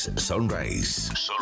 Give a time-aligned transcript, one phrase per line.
[0.00, 1.10] Sunrise.
[1.14, 1.39] Solo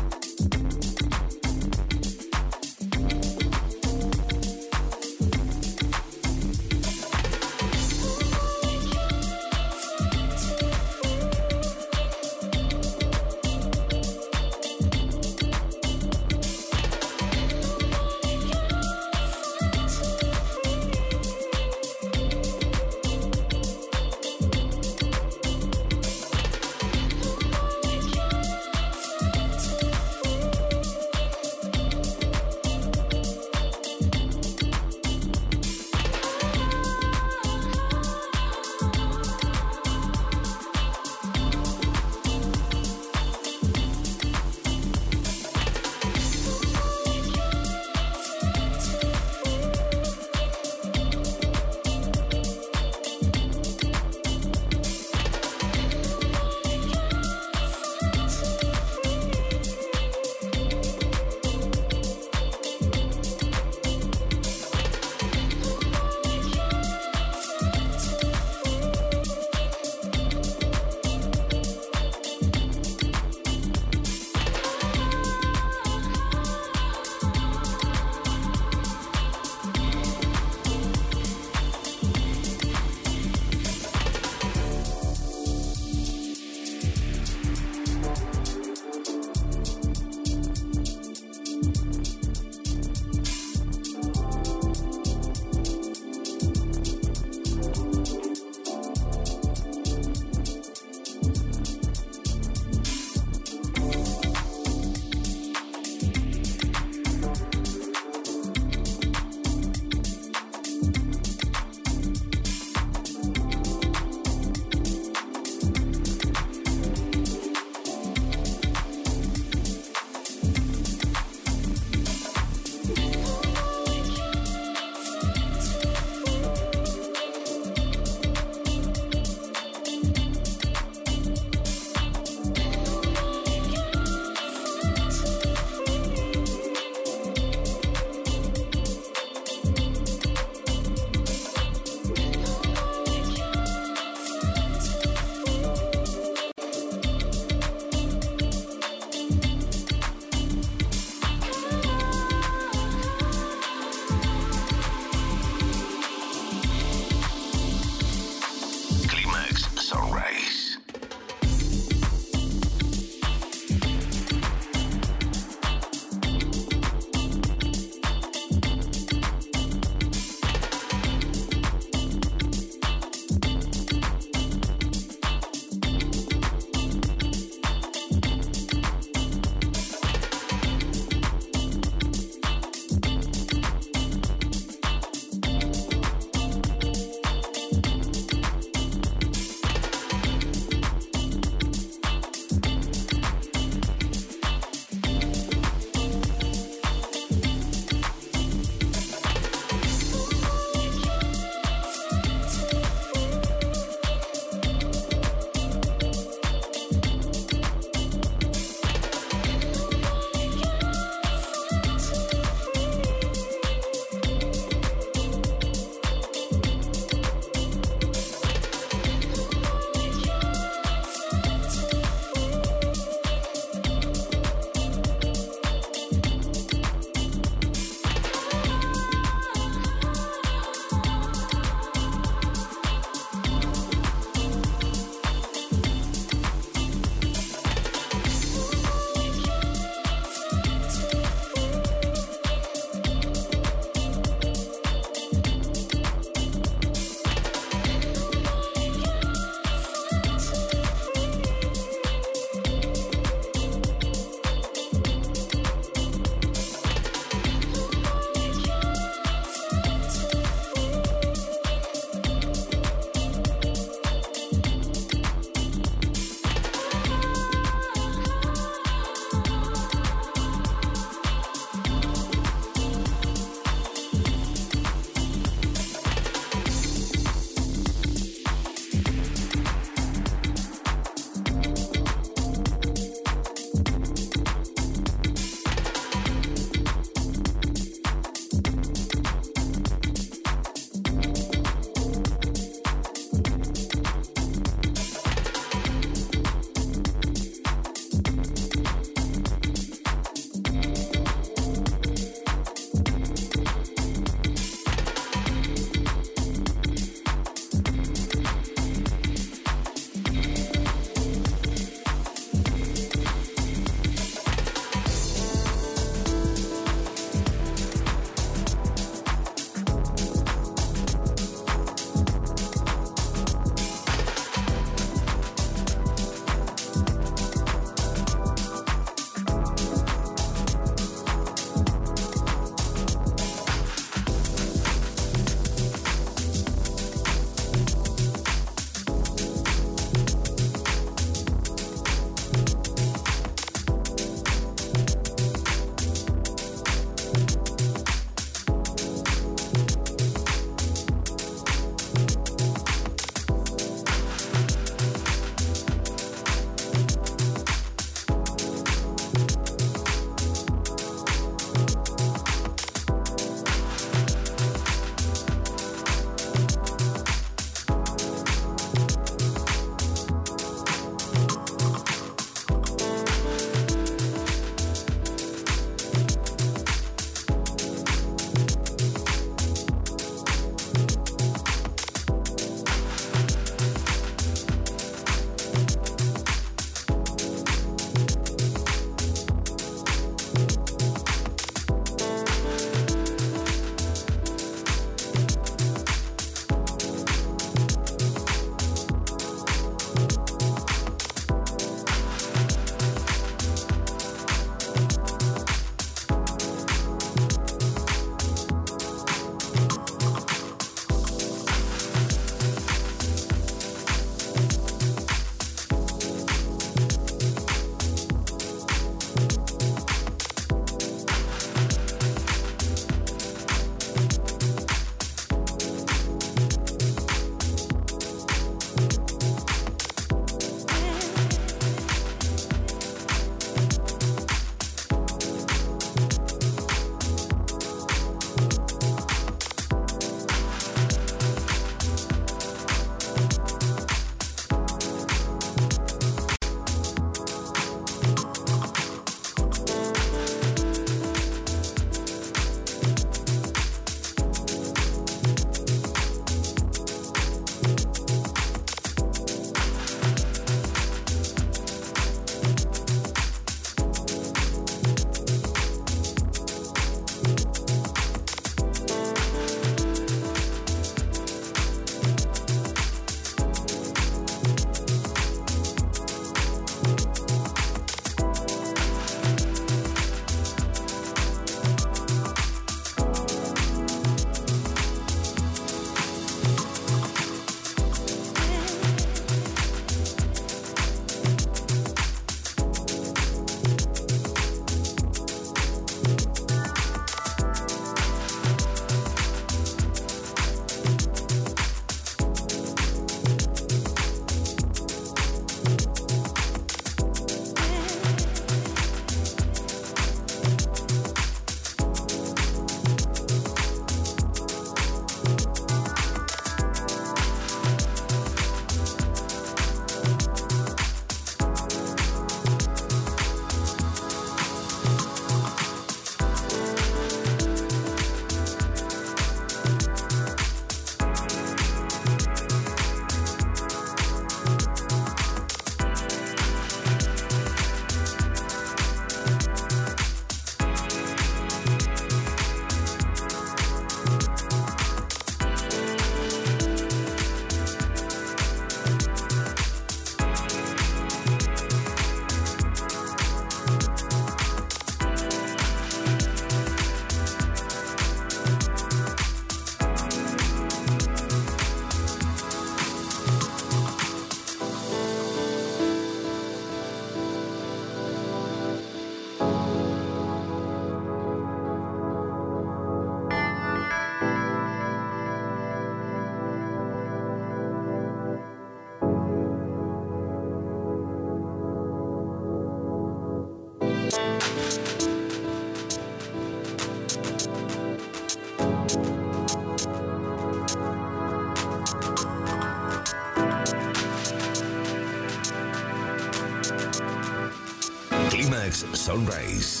[599.31, 600.00] Sunrise.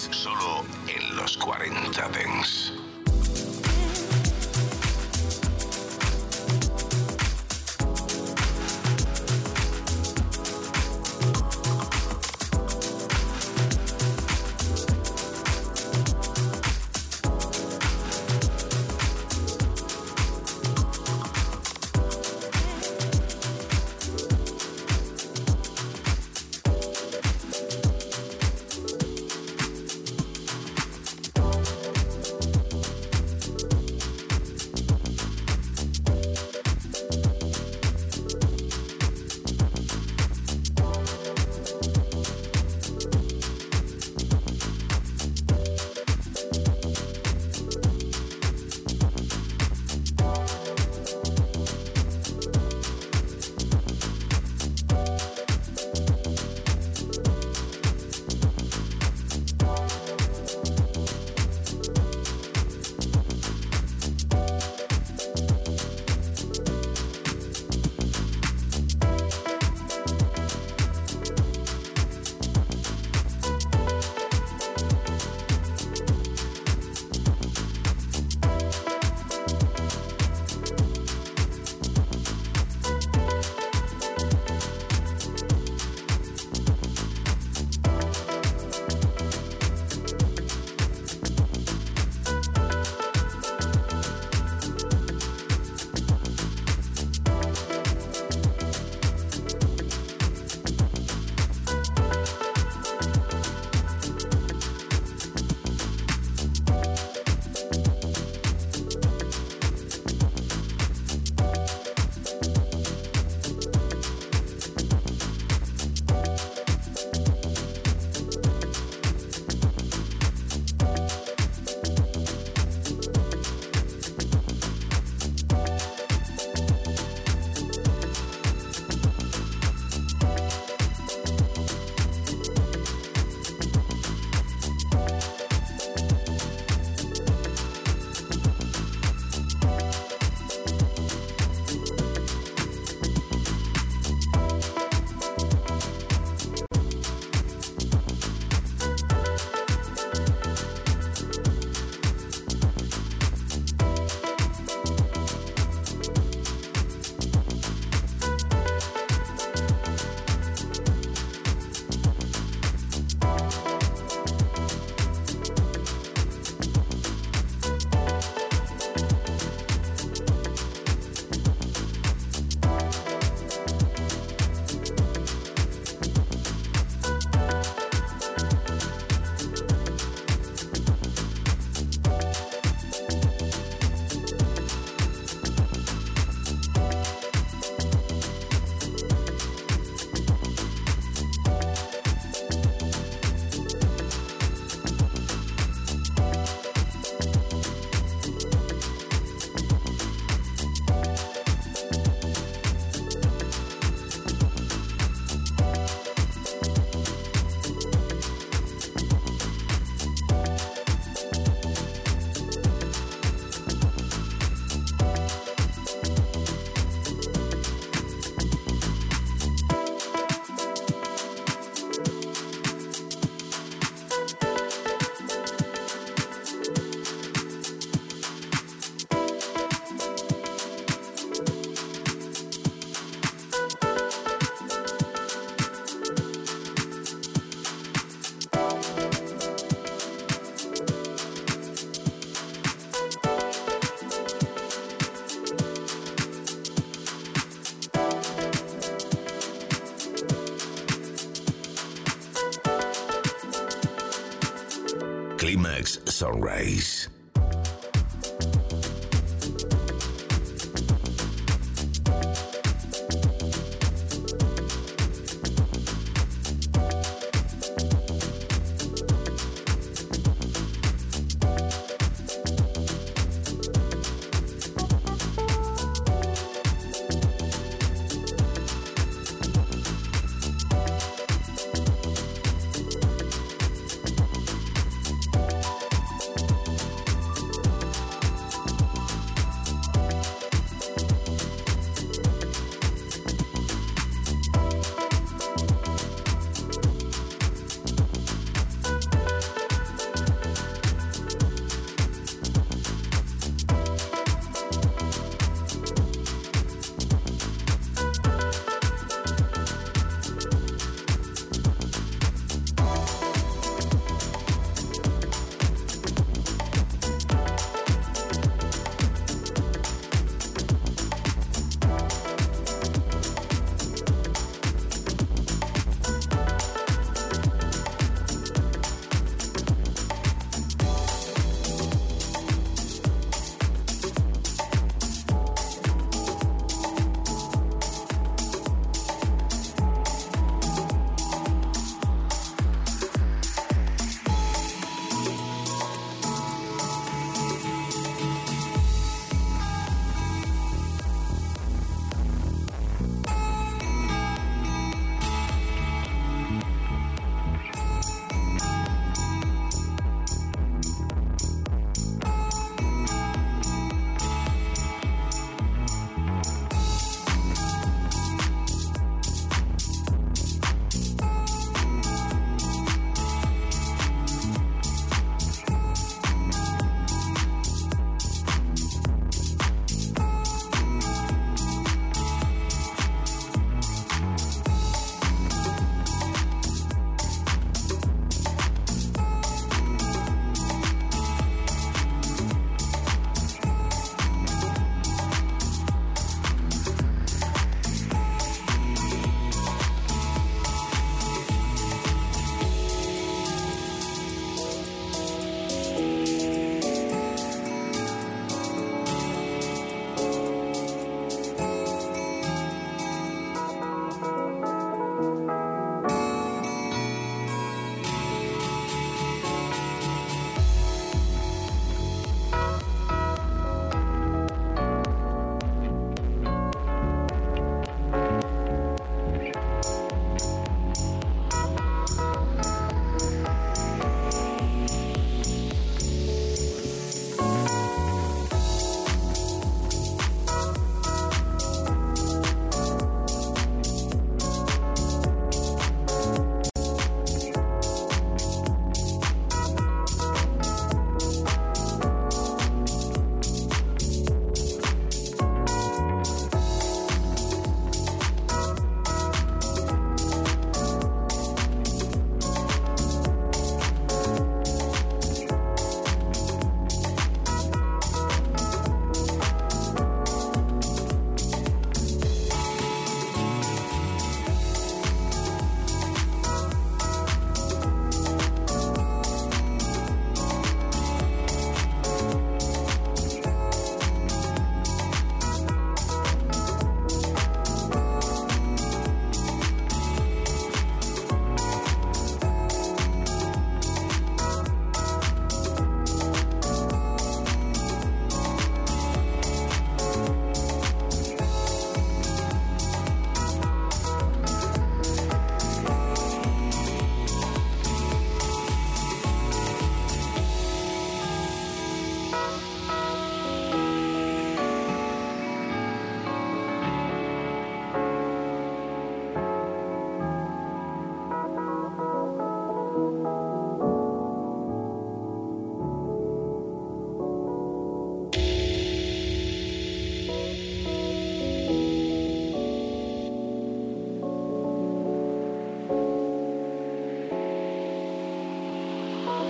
[256.21, 257.00] Sunrise.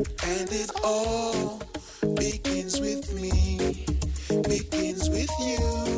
[0.00, 1.60] And it all
[2.16, 3.84] begins with me,
[4.48, 5.89] begins with you.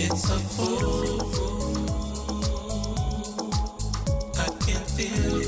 [0.00, 1.20] It's a fool.
[4.38, 5.47] I can feel it.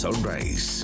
[0.00, 0.79] Climax Sunrise,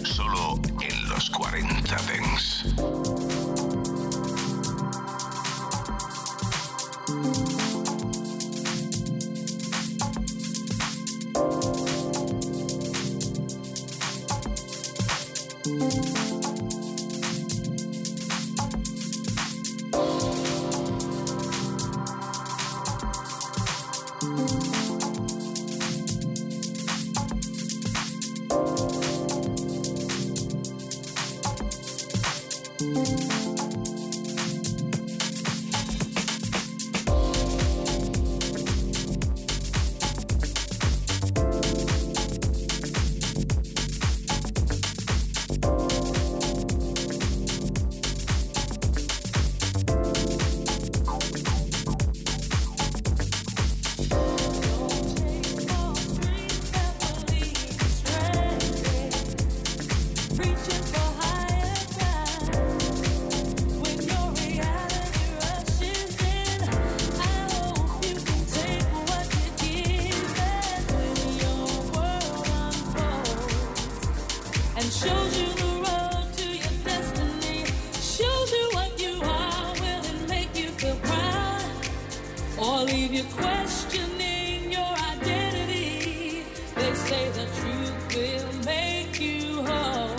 [86.97, 90.17] say the truth will make you whole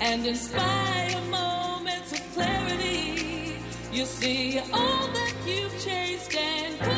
[0.00, 3.56] and inspire moments of clarity.
[3.92, 6.97] You see all that you've chased and.